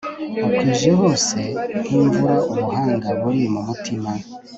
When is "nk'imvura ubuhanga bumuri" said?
1.81-3.45